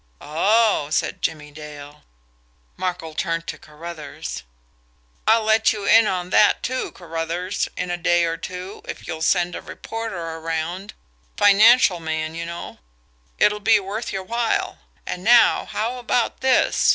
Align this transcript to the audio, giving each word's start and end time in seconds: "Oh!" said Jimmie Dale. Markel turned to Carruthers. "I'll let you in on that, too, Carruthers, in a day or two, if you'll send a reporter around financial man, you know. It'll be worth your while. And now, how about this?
"Oh!" 0.19 0.87
said 0.89 1.21
Jimmie 1.21 1.51
Dale. 1.51 2.01
Markel 2.75 3.13
turned 3.13 3.45
to 3.45 3.59
Carruthers. 3.59 4.41
"I'll 5.27 5.43
let 5.43 5.73
you 5.73 5.85
in 5.85 6.07
on 6.07 6.31
that, 6.31 6.63
too, 6.63 6.91
Carruthers, 6.93 7.69
in 7.77 7.91
a 7.91 7.97
day 7.97 8.23
or 8.25 8.35
two, 8.35 8.81
if 8.85 9.05
you'll 9.07 9.21
send 9.21 9.53
a 9.53 9.61
reporter 9.61 10.17
around 10.39 10.95
financial 11.37 11.99
man, 11.99 12.33
you 12.33 12.47
know. 12.47 12.79
It'll 13.37 13.59
be 13.59 13.79
worth 13.79 14.11
your 14.11 14.23
while. 14.23 14.79
And 15.05 15.23
now, 15.23 15.65
how 15.65 15.99
about 15.99 16.39
this? 16.41 16.89